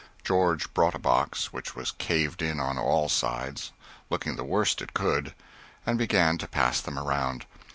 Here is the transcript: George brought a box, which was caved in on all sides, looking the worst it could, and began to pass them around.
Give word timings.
George 0.23 0.73
brought 0.73 0.95
a 0.95 0.97
box, 0.97 1.53
which 1.53 1.75
was 1.75 1.91
caved 1.91 2.41
in 2.41 2.59
on 2.59 2.79
all 2.79 3.07
sides, 3.07 3.71
looking 4.09 4.35
the 4.35 4.43
worst 4.43 4.81
it 4.81 4.95
could, 4.95 5.35
and 5.85 5.95
began 5.99 6.39
to 6.39 6.47
pass 6.47 6.81
them 6.81 6.97
around. 6.97 7.45